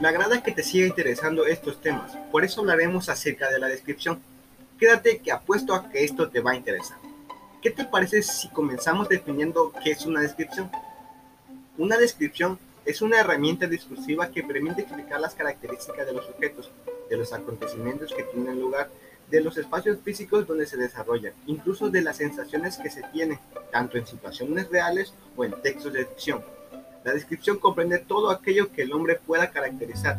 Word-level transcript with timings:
Me 0.00 0.08
agrada 0.08 0.42
que 0.42 0.50
te 0.50 0.64
siga 0.64 0.86
interesando 0.86 1.46
estos 1.46 1.80
temas, 1.80 2.16
por 2.32 2.44
eso 2.44 2.60
hablaremos 2.60 3.08
acerca 3.08 3.48
de 3.50 3.60
la 3.60 3.68
descripción. 3.68 4.20
Quédate 4.76 5.18
que 5.18 5.30
apuesto 5.30 5.72
a 5.72 5.88
que 5.88 6.02
esto 6.02 6.28
te 6.28 6.40
va 6.40 6.50
a 6.50 6.56
interesar. 6.56 6.98
¿Qué 7.62 7.70
te 7.70 7.84
parece 7.84 8.22
si 8.22 8.48
comenzamos 8.48 9.08
definiendo 9.08 9.72
qué 9.84 9.92
es 9.92 10.04
una 10.04 10.20
descripción? 10.20 10.68
Una 11.78 11.96
descripción 11.96 12.58
es 12.84 13.02
una 13.02 13.20
herramienta 13.20 13.68
discursiva 13.68 14.30
que 14.30 14.42
permite 14.42 14.82
explicar 14.82 15.20
las 15.20 15.34
características 15.34 16.06
de 16.06 16.12
los 16.12 16.28
objetos, 16.28 16.72
de 17.08 17.16
los 17.16 17.32
acontecimientos 17.32 18.12
que 18.12 18.24
tienen 18.24 18.60
lugar, 18.60 18.90
de 19.30 19.40
los 19.40 19.56
espacios 19.56 19.98
físicos 20.04 20.46
donde 20.46 20.66
se 20.66 20.76
desarrollan, 20.76 21.32
incluso 21.46 21.88
de 21.88 22.02
las 22.02 22.16
sensaciones 22.16 22.78
que 22.78 22.90
se 22.90 23.02
tienen, 23.12 23.38
tanto 23.70 23.96
en 23.96 24.06
situaciones 24.06 24.68
reales 24.68 25.14
o 25.36 25.44
en 25.44 25.52
textos 25.62 25.92
de 25.92 26.04
ficción. 26.04 26.44
La 27.04 27.12
descripción 27.12 27.58
comprende 27.58 27.98
todo 27.98 28.30
aquello 28.30 28.72
que 28.72 28.82
el 28.82 28.92
hombre 28.92 29.16
pueda 29.16 29.50
caracterizar. 29.50 30.18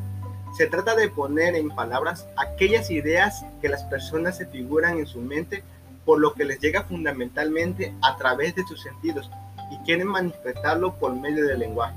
Se 0.56 0.68
trata 0.68 0.96
de 0.96 1.10
poner 1.10 1.56
en 1.56 1.70
palabras 1.70 2.28
aquellas 2.38 2.92
ideas 2.92 3.44
que 3.60 3.70
las 3.70 3.84
personas 3.84 4.38
se 4.38 4.46
figuran 4.46 5.00
en 5.00 5.08
su 5.08 5.20
mente 5.20 5.64
por 6.06 6.20
lo 6.20 6.34
que 6.34 6.46
les 6.46 6.60
llega 6.60 6.84
fundamentalmente 6.84 7.94
a 8.02 8.16
través 8.16 8.56
de 8.56 8.64
sus 8.64 8.82
sentidos 8.82 9.30
y 9.72 9.78
quieren 9.84 10.08
manifestarlo 10.08 10.94
por 11.00 11.16
medio 11.16 11.46
del 11.46 11.60
lenguaje. 11.60 11.96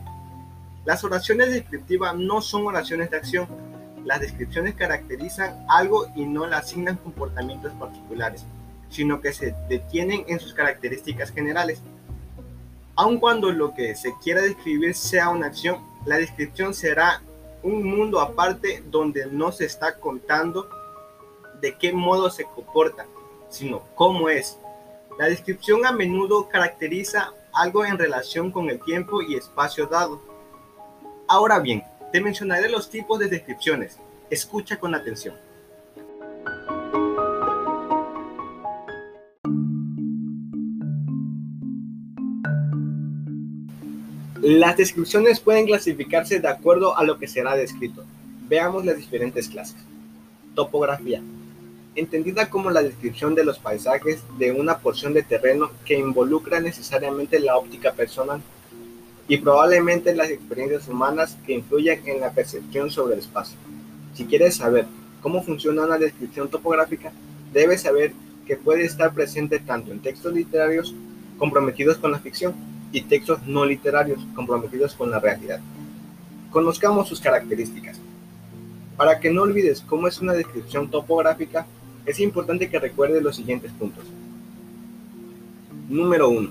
Las 0.87 1.05
oraciones 1.05 1.53
descriptivas 1.53 2.17
no 2.17 2.41
son 2.41 2.67
oraciones 2.67 3.11
de 3.11 3.19
acción. 3.19 3.47
Las 4.07 4.21
descripciones 4.21 4.75
caracterizan 4.75 5.67
algo 5.69 6.07
y 6.17 6.25
no 6.25 6.47
le 6.47 6.57
asignan 6.57 6.97
comportamientos 6.97 7.73
particulares, 7.75 8.47
sino 8.89 9.21
que 9.21 9.35
se 9.35 9.55
detienen 9.69 10.25
en 10.29 10.41
sus 10.41 10.55
características 10.55 11.31
generales. 11.31 11.83
Aun 12.99 13.21
cuando 13.21 13.53
lo 13.53 13.75
que 13.75 13.95
se 13.95 14.13
quiera 14.19 14.43
describir 14.43 14.93
sea 14.93 15.29
una 15.29 15.47
acción, 15.47 15.79
la 16.05 16.17
descripción 16.17 16.75
será 16.75 17.23
un 17.63 17.85
mundo 17.85 18.21
aparte 18.21 18.83
donde 18.91 19.27
no 19.27 19.53
se 19.53 19.67
está 19.67 20.01
contando 20.01 20.69
de 21.61 21.79
qué 21.79 21.93
modo 21.93 22.29
se 22.29 22.43
comporta, 22.43 23.07
sino 23.51 23.85
cómo 23.95 24.29
es. 24.29 24.59
La 25.17 25.27
descripción 25.27 25.87
a 25.87 25.93
menudo 25.93 26.49
caracteriza 26.49 27.33
algo 27.53 27.85
en 27.85 27.99
relación 27.99 28.51
con 28.51 28.69
el 28.69 28.83
tiempo 28.83 29.23
y 29.23 29.37
espacio 29.37 29.87
dado. 29.87 30.21
Ahora 31.29 31.61
bien, 31.61 31.85
te 32.11 32.21
mencionaré 32.21 32.69
los 32.69 32.91
tipos 32.91 33.21
de 33.21 33.29
descripciones. 33.29 33.97
Escucha 34.29 34.77
con 34.77 34.97
atención. 34.97 35.37
Las 44.51 44.79
descripciones 44.79 45.41
pueden 45.41 45.67
clasificarse 45.67 46.41
de 46.41 46.49
acuerdo 46.49 46.97
a 46.97 47.05
lo 47.05 47.19
que 47.19 47.29
será 47.29 47.55
descrito. 47.55 48.07
Veamos 48.49 48.87
las 48.87 48.97
diferentes 48.97 49.47
clases. 49.47 49.77
Topografía 50.55 51.21
entendida 51.95 52.49
como 52.49 52.71
la 52.71 52.83
descripción 52.83 53.35
de 53.35 53.45
los 53.45 53.59
paisajes 53.59 54.23
de 54.39 54.53
una 54.53 54.79
porción 54.79 55.13
de 55.13 55.23
terreno 55.23 55.71
que 55.85 55.99
involucra 55.99 56.61
necesariamente 56.61 57.41
la 57.41 57.59
óptica 57.59 57.93
personal 57.93 58.41
y 59.29 59.37
probablemente 59.37 60.15
las 60.15 60.31
experiencias 60.31 60.89
humanas 60.89 61.37
que 61.45 61.53
influyen 61.53 62.01
en 62.09 62.21
la 62.21 62.31
percepción 62.31 62.91
sobre 62.91 63.17
el 63.17 63.21
espacio. 63.21 63.59
Si 64.15 64.25
quieres 64.25 64.57
saber 64.57 64.87
cómo 65.21 65.43
funciona 65.43 65.85
una 65.85 65.99
descripción 65.99 66.49
topográfica, 66.49 67.13
debes 67.53 67.83
saber 67.83 68.15
que 68.47 68.57
puede 68.57 68.87
estar 68.87 69.13
presente 69.13 69.59
tanto 69.59 69.93
en 69.93 70.01
textos 70.01 70.33
literarios 70.33 70.95
comprometidos 71.37 71.99
con 71.99 72.13
la 72.13 72.19
ficción 72.19 72.78
y 72.93 73.03
textos 73.03 73.47
no 73.47 73.65
literarios 73.65 74.21
comprometidos 74.35 74.95
con 74.95 75.11
la 75.11 75.21
realidad. 75.21 75.61
Conozcamos 76.51 77.09
sus 77.09 77.21
características. 77.21 77.99
Para 78.97 79.21
que 79.21 79.31
no 79.31 79.43
olvides 79.43 79.81
cómo 79.83 80.09
es 80.09 80.21
una 80.21 80.33
descripción 80.33 80.91
topográfica, 80.91 81.67
es 82.07 82.19
importante 82.21 82.69
que 82.69 82.79
recuerdes 82.79 83.23
los 83.23 83.37
siguientes 83.37 83.71
puntos. 83.73 84.05
Número 85.89 86.29
1. 86.29 86.51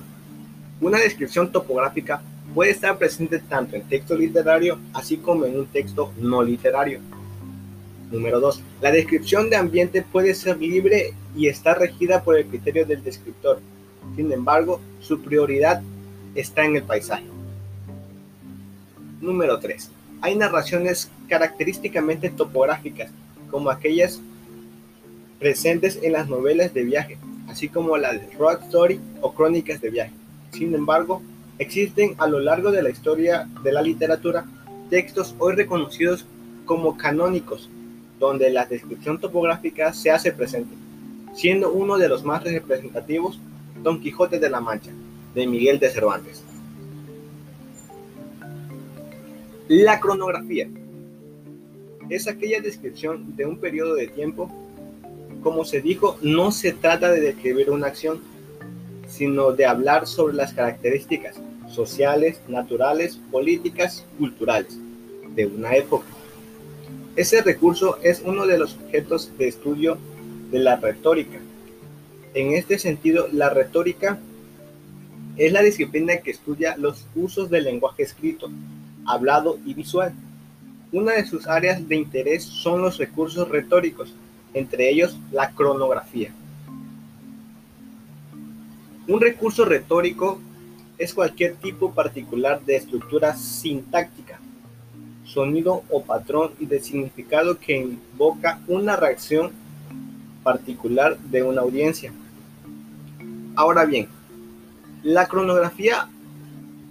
Una 0.81 0.99
descripción 0.99 1.51
topográfica 1.51 2.21
puede 2.53 2.71
estar 2.71 2.97
presente 2.97 3.39
tanto 3.39 3.75
en 3.75 3.83
texto 3.83 4.15
literario 4.15 4.79
así 4.93 5.17
como 5.17 5.45
en 5.45 5.59
un 5.59 5.65
texto 5.65 6.13
no 6.19 6.41
literario. 6.41 6.99
Número 8.11 8.39
2. 8.39 8.61
La 8.81 8.91
descripción 8.91 9.49
de 9.49 9.57
ambiente 9.57 10.01
puede 10.01 10.33
ser 10.33 10.57
libre 10.59 11.13
y 11.35 11.47
está 11.47 11.73
regida 11.73 12.23
por 12.23 12.37
el 12.37 12.45
criterio 12.45 12.85
del 12.85 13.03
descriptor. 13.03 13.59
Sin 14.15 14.31
embargo, 14.31 14.79
su 15.01 15.21
prioridad 15.21 15.81
está 16.37 16.65
en 16.65 16.75
el 16.75 16.83
paisaje. 16.83 17.25
Número 19.19 19.59
3. 19.59 19.91
Hay 20.21 20.35
narraciones 20.35 21.09
característicamente 21.27 22.29
topográficas, 22.29 23.11
como 23.49 23.69
aquellas 23.69 24.21
presentes 25.39 25.99
en 26.01 26.13
las 26.13 26.27
novelas 26.27 26.73
de 26.73 26.83
viaje, 26.83 27.17
así 27.47 27.69
como 27.69 27.97
las 27.97 28.13
de 28.13 28.35
road 28.37 28.63
story 28.63 28.99
o 29.21 29.33
crónicas 29.33 29.81
de 29.81 29.89
viaje. 29.89 30.13
Sin 30.51 30.73
embargo, 30.73 31.21
existen 31.57 32.15
a 32.17 32.27
lo 32.27 32.39
largo 32.39 32.71
de 32.71 32.83
la 32.83 32.89
historia 32.89 33.47
de 33.63 33.71
la 33.71 33.81
literatura 33.81 34.45
textos 34.89 35.35
hoy 35.39 35.55
reconocidos 35.55 36.25
como 36.65 36.97
canónicos, 36.97 37.69
donde 38.19 38.49
la 38.49 38.65
descripción 38.65 39.19
topográfica 39.19 39.93
se 39.93 40.11
hace 40.11 40.31
presente, 40.31 40.75
siendo 41.33 41.71
uno 41.71 41.97
de 41.97 42.09
los 42.09 42.23
más 42.23 42.43
representativos 42.43 43.39
Don 43.83 43.99
Quijote 44.01 44.39
de 44.39 44.49
la 44.49 44.59
Mancha, 44.59 44.91
de 45.37 45.45
Miguel 45.45 45.77
de 45.77 45.91
Cervantes. 45.91 46.43
La 49.67 49.99
cronografía 49.99 50.67
es 52.09 52.27
aquella 52.27 52.59
descripción 52.59 53.35
de 53.35 53.45
un 53.45 53.59
periodo 53.59 53.93
de 53.93 54.07
tiempo 54.07 54.51
como 55.43 55.63
se 55.63 55.79
dijo, 55.79 56.17
no 56.23 56.51
se 56.51 56.73
trata 56.73 57.11
de 57.11 57.21
describir 57.21 57.69
una 57.69 57.87
acción, 57.87 58.19
sino 59.07 59.51
de 59.51 59.67
hablar 59.67 60.07
sobre 60.07 60.33
las 60.33 60.53
características 60.53 61.35
sociales, 61.69 62.41
naturales, 62.47 63.19
políticas, 63.31 64.05
culturales 64.17 64.75
de 65.35 65.45
una 65.45 65.75
época. 65.75 66.07
Ese 67.15 67.43
recurso 67.43 67.99
es 68.01 68.23
uno 68.25 68.47
de 68.47 68.57
los 68.57 68.73
objetos 68.75 69.31
de 69.37 69.47
estudio 69.47 69.99
de 70.49 70.59
la 70.59 70.77
retórica. 70.77 71.37
En 72.33 72.53
este 72.53 72.79
sentido, 72.79 73.27
la 73.31 73.51
retórica 73.51 74.19
es 75.37 75.51
la 75.51 75.61
disciplina 75.61 76.17
que 76.17 76.31
estudia 76.31 76.75
los 76.77 77.05
usos 77.15 77.49
del 77.49 77.65
lenguaje 77.65 78.03
escrito, 78.03 78.49
hablado 79.05 79.59
y 79.65 79.73
visual. 79.73 80.13
Una 80.91 81.13
de 81.13 81.25
sus 81.25 81.47
áreas 81.47 81.87
de 81.87 81.95
interés 81.95 82.43
son 82.43 82.81
los 82.81 82.97
recursos 82.97 83.47
retóricos, 83.47 84.13
entre 84.53 84.89
ellos 84.89 85.17
la 85.31 85.51
cronografía. 85.51 86.31
Un 89.07 89.21
recurso 89.21 89.63
retórico 89.63 90.39
es 90.97 91.13
cualquier 91.13 91.55
tipo 91.55 91.93
particular 91.93 92.61
de 92.65 92.75
estructura 92.75 93.35
sintáctica, 93.35 94.39
sonido 95.23 95.83
o 95.89 96.03
patrón 96.03 96.51
y 96.59 96.65
de 96.65 96.79
significado 96.79 97.59
que 97.59 97.77
invoca 97.77 98.59
una 98.67 98.95
reacción 98.95 99.51
particular 100.43 101.17
de 101.19 101.43
una 101.43 101.61
audiencia. 101.61 102.11
Ahora 103.55 103.85
bien, 103.85 104.07
la 105.07 105.25
cronografía 105.25 106.09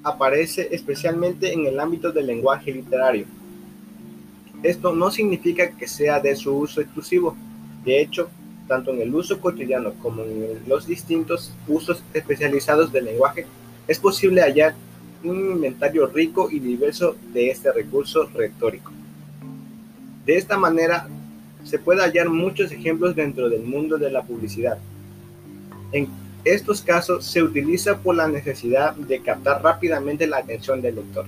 aparece 0.03 0.69
especialmente 0.71 1.53
en 1.53 1.67
el 1.67 1.79
ámbito 1.79 2.13
del 2.13 2.29
lenguaje 2.29 2.73
literario. 2.73 3.27
Esto 4.63 4.95
no 4.95 5.11
significa 5.11 5.73
que 5.73 5.87
sea 5.87 6.19
de 6.19 6.35
su 6.35 6.57
uso 6.57 6.81
exclusivo, 6.81 7.37
de 7.85 8.01
hecho, 8.01 8.31
tanto 8.69 8.91
en 8.91 9.03
el 9.03 9.15
uso 9.15 9.39
cotidiano 9.39 9.93
como 10.01 10.23
en 10.23 10.63
los 10.67 10.87
distintos 10.87 11.53
usos 11.69 12.03
especializados 12.15 12.91
del 12.91 13.05
lenguaje, 13.05 13.45
es 13.87 13.99
posible 13.99 14.41
hallar 14.41 14.75
un 15.23 15.53
inventario 15.53 16.07
rico 16.07 16.49
y 16.51 16.59
diverso 16.59 17.17
de 17.35 17.51
este 17.51 17.71
recurso 17.71 18.31
retórico. 18.35 18.93
De 20.25 20.39
esta 20.39 20.57
manera, 20.57 21.07
se 21.65 21.79
puede 21.79 22.01
hallar 22.01 22.31
muchos 22.31 22.73
ejemplos 22.73 23.15
dentro 23.15 23.51
del 23.51 23.63
mundo 23.63 23.99
de 23.99 24.11
la 24.11 24.23
publicidad. 24.23 24.79
Estos 26.47 26.81
casos 26.81 27.27
se 27.27 27.43
utiliza 27.43 27.99
por 27.99 28.15
la 28.15 28.29
necesidad 28.29 28.95
de 28.95 29.21
captar 29.21 29.63
rápidamente 29.65 30.29
la 30.29 30.39
atención 30.39 30.81
del 30.81 30.95
lector. 30.95 31.27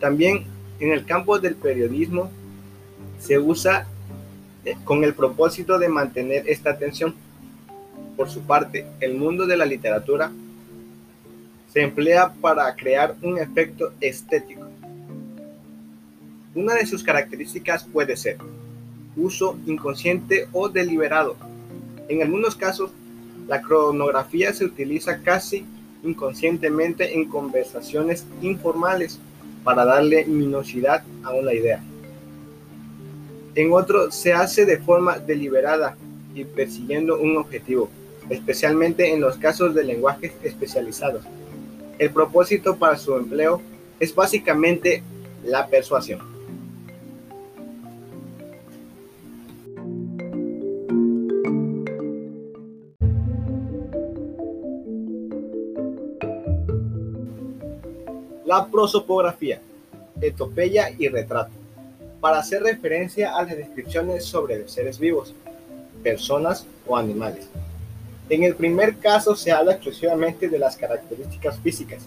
También 0.00 0.46
en 0.80 0.92
el 0.92 1.04
campo 1.04 1.38
del 1.38 1.56
periodismo 1.56 2.30
se 3.20 3.38
usa 3.38 3.86
eh, 4.64 4.76
con 4.84 5.04
el 5.04 5.12
propósito 5.12 5.78
de 5.78 5.90
mantener 5.90 6.48
esta 6.48 6.70
atención. 6.70 7.14
Por 8.16 8.30
su 8.30 8.40
parte, 8.40 8.86
el 9.00 9.14
mundo 9.14 9.46
de 9.46 9.58
la 9.58 9.66
literatura 9.66 10.32
se 11.70 11.82
emplea 11.82 12.32
para 12.40 12.74
crear 12.76 13.14
un 13.20 13.38
efecto 13.38 13.92
estético. 14.00 14.66
Una 16.54 16.74
de 16.74 16.86
sus 16.86 17.02
características 17.02 17.84
puede 17.84 18.16
ser 18.16 18.38
uso 19.16 19.58
inconsciente 19.66 20.48
o 20.52 20.70
deliberado. 20.70 21.36
En 22.08 22.22
algunos 22.22 22.56
casos, 22.56 22.90
la 23.48 23.62
cronografía 23.62 24.52
se 24.52 24.66
utiliza 24.66 25.22
casi 25.22 25.64
inconscientemente 26.04 27.14
en 27.14 27.28
conversaciones 27.28 28.24
informales 28.42 29.18
para 29.64 29.84
darle 29.84 30.26
minuciosidad 30.26 31.02
a 31.24 31.30
una 31.30 31.52
idea. 31.52 31.82
En 33.54 33.72
otro 33.72 34.12
se 34.12 34.32
hace 34.32 34.66
de 34.66 34.78
forma 34.78 35.18
deliberada 35.18 35.96
y 36.34 36.44
persiguiendo 36.44 37.18
un 37.18 37.38
objetivo, 37.38 37.88
especialmente 38.28 39.12
en 39.12 39.20
los 39.20 39.36
casos 39.38 39.74
de 39.74 39.82
lenguajes 39.82 40.32
especializados. 40.44 41.24
El 41.98 42.10
propósito 42.10 42.76
para 42.76 42.96
su 42.96 43.16
empleo 43.16 43.60
es 43.98 44.14
básicamente 44.14 45.02
la 45.42 45.66
persuasión. 45.66 46.37
La 58.48 58.66
prosopografía, 58.66 59.60
etopeya 60.22 60.88
y 60.96 61.08
retrato, 61.08 61.50
para 62.18 62.38
hacer 62.38 62.62
referencia 62.62 63.36
a 63.36 63.42
las 63.42 63.54
descripciones 63.54 64.24
sobre 64.24 64.66
seres 64.70 64.98
vivos, 64.98 65.34
personas 66.02 66.64
o 66.86 66.96
animales. 66.96 67.46
En 68.30 68.44
el 68.44 68.54
primer 68.54 68.96
caso 68.96 69.36
se 69.36 69.52
habla 69.52 69.72
exclusivamente 69.72 70.48
de 70.48 70.58
las 70.58 70.78
características 70.78 71.58
físicas, 71.58 72.04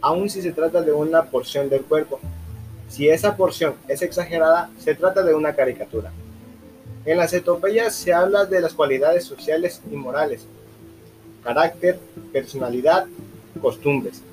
aun 0.00 0.28
si 0.28 0.42
se 0.42 0.50
trata 0.50 0.82
de 0.82 0.90
una 0.90 1.26
porción 1.26 1.70
del 1.70 1.82
cuerpo. 1.82 2.18
Si 2.88 3.08
esa 3.08 3.36
porción 3.36 3.76
es 3.86 4.02
exagerada, 4.02 4.70
se 4.80 4.96
trata 4.96 5.22
de 5.22 5.32
una 5.32 5.54
caricatura. 5.54 6.10
En 7.04 7.18
las 7.18 7.32
etopeyas 7.32 7.94
se 7.94 8.12
habla 8.12 8.46
de 8.46 8.60
las 8.60 8.74
cualidades 8.74 9.22
sociales 9.22 9.80
y 9.88 9.94
morales, 9.94 10.44
carácter, 11.44 12.00
personalidad, 12.32 13.06
costumbres. 13.62 14.24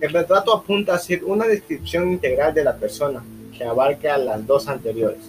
El 0.00 0.14
retrato 0.14 0.56
apunta 0.56 0.94
a 0.94 0.98
ser 0.98 1.24
una 1.24 1.46
descripción 1.46 2.10
integral 2.10 2.54
de 2.54 2.64
la 2.64 2.76
persona, 2.76 3.22
que 3.56 3.64
abarca 3.64 4.16
las 4.16 4.46
dos 4.46 4.66
anteriores. 4.66 5.20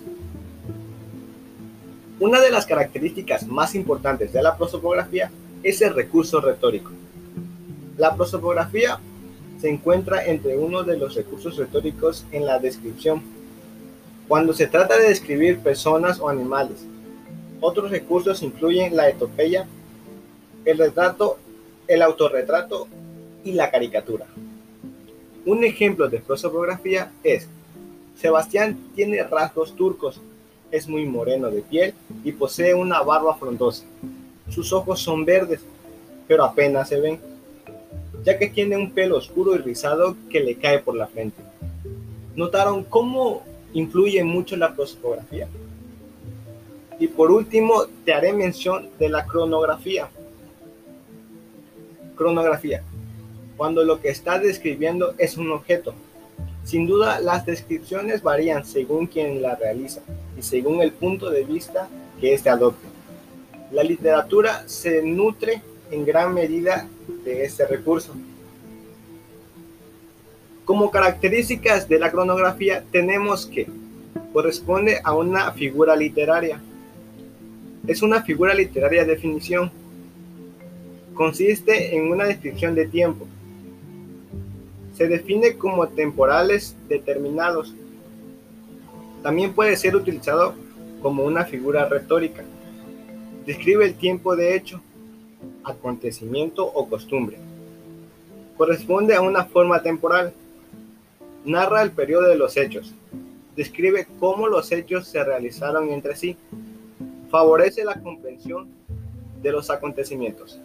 Una 2.21 2.39
de 2.39 2.51
las 2.51 2.65
características 2.65 3.45
más 3.47 3.75
importantes 3.75 4.31
de 4.31 4.41
la 4.41 4.55
prosopografía 4.55 5.29
es 5.61 5.81
el 5.81 5.93
recurso 5.93 6.39
retórico. 6.39 6.91
La 7.97 8.15
prosopografía 8.15 8.97
se 9.59 9.69
encuentra 9.69 10.25
entre 10.25 10.57
uno 10.57 10.83
de 10.83 10.97
los 10.97 11.15
recursos 11.15 11.57
retóricos 11.57 12.25
en 12.31 12.45
la 12.45 12.57
descripción. 12.57 13.21
Cuando 14.29 14.53
se 14.53 14.67
trata 14.67 14.97
de 14.97 15.09
describir 15.09 15.59
personas 15.59 16.17
o 16.21 16.29
animales, 16.29 16.85
otros 17.59 17.91
recursos 17.91 18.41
incluyen 18.41 18.95
la 18.95 19.09
etopeya, 19.09 19.67
el 20.63 20.77
retrato, 20.77 21.37
el 21.89 22.01
autorretrato 22.01 22.87
y 23.43 23.51
la 23.51 23.69
caricatura. 23.69 24.27
Un 25.43 25.63
ejemplo 25.63 26.07
de 26.07 26.19
prosopografía 26.19 27.11
es, 27.23 27.47
Sebastián 28.15 28.77
tiene 28.95 29.23
rasgos 29.23 29.75
turcos, 29.75 30.21
es 30.69 30.87
muy 30.87 31.05
moreno 31.07 31.49
de 31.49 31.61
piel 31.61 31.95
y 32.23 32.31
posee 32.31 32.75
una 32.75 33.01
barba 33.01 33.35
frondosa. 33.35 33.83
Sus 34.49 34.71
ojos 34.71 34.99
son 34.99 35.25
verdes, 35.25 35.61
pero 36.27 36.45
apenas 36.45 36.89
se 36.89 36.99
ven, 36.99 37.19
ya 38.23 38.37
que 38.37 38.49
tiene 38.49 38.77
un 38.77 38.91
pelo 38.91 39.17
oscuro 39.17 39.55
y 39.55 39.57
rizado 39.57 40.15
que 40.29 40.41
le 40.41 40.55
cae 40.55 40.77
por 40.77 40.95
la 40.95 41.07
frente. 41.07 41.41
¿Notaron 42.35 42.83
cómo 42.83 43.43
influye 43.73 44.23
mucho 44.23 44.55
la 44.55 44.75
prosopografía? 44.75 45.47
Y 46.99 47.07
por 47.07 47.31
último, 47.31 47.85
te 48.05 48.13
haré 48.13 48.31
mención 48.31 48.89
de 48.99 49.09
la 49.09 49.25
cronografía. 49.25 50.07
Cronografía 52.15 52.83
cuando 53.61 53.83
lo 53.83 54.01
que 54.01 54.09
está 54.09 54.39
describiendo 54.39 55.13
es 55.19 55.37
un 55.37 55.51
objeto. 55.51 55.93
Sin 56.63 56.87
duda, 56.87 57.19
las 57.19 57.45
descripciones 57.45 58.23
varían 58.23 58.65
según 58.65 59.05
quien 59.05 59.39
la 59.39 59.53
realiza 59.53 60.01
y 60.35 60.41
según 60.41 60.81
el 60.81 60.91
punto 60.91 61.29
de 61.29 61.43
vista 61.43 61.87
que 62.19 62.33
éste 62.33 62.49
adopte. 62.49 62.87
La 63.71 63.83
literatura 63.83 64.67
se 64.67 65.03
nutre 65.03 65.61
en 65.91 66.05
gran 66.05 66.33
medida 66.33 66.87
de 67.23 67.45
este 67.45 67.67
recurso. 67.67 68.15
Como 70.65 70.89
características 70.89 71.87
de 71.87 71.99
la 71.99 72.09
cronografía 72.09 72.83
tenemos 72.91 73.45
que 73.45 73.67
corresponde 74.33 75.01
a 75.03 75.13
una 75.13 75.51
figura 75.51 75.95
literaria. 75.95 76.59
Es 77.85 78.01
una 78.01 78.23
figura 78.23 78.55
literaria 78.55 79.05
de 79.05 79.13
definición. 79.13 79.71
Consiste 81.13 81.95
en 81.95 82.11
una 82.11 82.23
descripción 82.23 82.73
de 82.73 82.87
tiempo, 82.87 83.27
se 85.01 85.07
define 85.07 85.57
como 85.57 85.87
temporales 85.87 86.75
determinados. 86.87 87.73
También 89.23 89.51
puede 89.51 89.75
ser 89.75 89.95
utilizado 89.95 90.53
como 91.01 91.23
una 91.23 91.43
figura 91.43 91.89
retórica. 91.89 92.43
Describe 93.47 93.83
el 93.83 93.95
tiempo 93.95 94.35
de 94.35 94.55
hecho, 94.55 94.79
acontecimiento 95.63 96.63
o 96.63 96.87
costumbre. 96.87 97.39
Corresponde 98.55 99.15
a 99.15 99.21
una 99.21 99.45
forma 99.45 99.81
temporal. 99.81 100.33
Narra 101.45 101.81
el 101.81 101.89
periodo 101.89 102.27
de 102.27 102.35
los 102.35 102.55
hechos. 102.55 102.93
Describe 103.55 104.05
cómo 104.19 104.47
los 104.47 104.71
hechos 104.71 105.07
se 105.07 105.23
realizaron 105.23 105.89
entre 105.89 106.15
sí. 106.15 106.37
Favorece 107.31 107.83
la 107.83 107.99
comprensión 107.99 108.67
de 109.41 109.51
los 109.51 109.71
acontecimientos. 109.71 110.61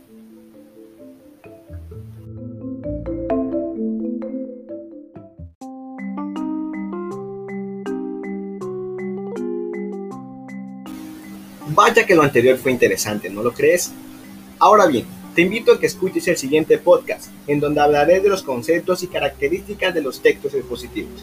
Vaya 11.76 12.06
que 12.06 12.14
lo 12.14 12.23
anterior 12.23 12.56
fue 12.56 12.73
interesante, 12.73 13.28
¿no 13.28 13.43
lo 13.43 13.52
crees? 13.52 13.93
Ahora 14.58 14.87
bien, 14.87 15.05
te 15.34 15.43
invito 15.43 15.73
a 15.73 15.78
que 15.78 15.84
escuches 15.84 16.26
el 16.26 16.38
siguiente 16.38 16.78
podcast, 16.78 17.28
en 17.46 17.61
donde 17.61 17.82
hablaré 17.82 18.20
de 18.20 18.31
los 18.31 18.43
conceptos 18.43 19.02
y 19.02 19.08
características 19.08 19.93
de 19.93 20.00
los 20.00 20.23
textos 20.23 20.55
expositivos. 20.55 21.23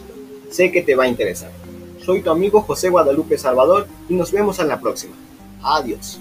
Sé 0.50 0.70
que 0.70 0.82
te 0.82 0.94
va 0.94 1.04
a 1.04 1.08
interesar. 1.08 1.50
Soy 1.98 2.22
tu 2.22 2.30
amigo 2.30 2.60
José 2.60 2.88
Guadalupe 2.88 3.36
Salvador 3.36 3.88
y 4.08 4.14
nos 4.14 4.30
vemos 4.30 4.60
en 4.60 4.68
la 4.68 4.80
próxima. 4.80 5.16
Adiós. 5.60 6.20